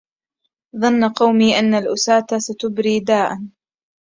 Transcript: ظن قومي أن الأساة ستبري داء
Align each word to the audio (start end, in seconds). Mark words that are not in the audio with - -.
ظن 0.75 1.09
قومي 1.09 1.59
أن 1.59 1.73
الأساة 1.73 2.27
ستبري 2.39 2.99
داء 2.99 3.37